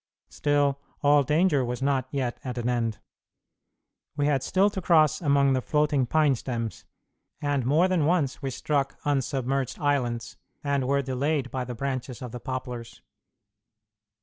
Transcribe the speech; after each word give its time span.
Still, 0.29 0.79
all 1.03 1.21
danger 1.21 1.63
was 1.63 1.79
not 1.79 2.07
yet 2.09 2.39
at 2.43 2.57
an 2.57 2.67
end. 2.67 2.97
We 4.17 4.25
had 4.25 4.41
still 4.41 4.71
to 4.71 4.81
cross 4.81 5.21
among 5.21 5.53
the 5.53 5.61
floating 5.61 6.07
pine 6.07 6.33
stems, 6.33 6.85
and 7.39 7.67
more 7.67 7.87
than 7.87 8.07
once 8.07 8.41
we 8.41 8.49
struck 8.49 8.97
on 9.05 9.21
submerged 9.21 9.77
islands, 9.77 10.37
and 10.63 10.87
were 10.87 11.03
delayed 11.03 11.51
by 11.51 11.65
the 11.65 11.75
branches 11.75 12.23
of 12.23 12.31
the 12.31 12.39
poplars. 12.39 13.03